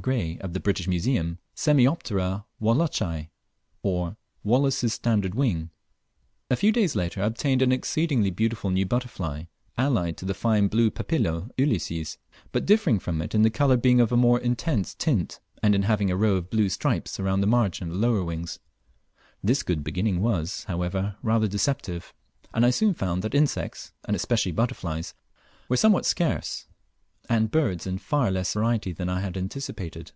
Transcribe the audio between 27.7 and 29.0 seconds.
in tar less variety